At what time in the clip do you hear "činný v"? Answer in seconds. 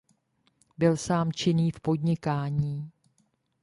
1.31-1.79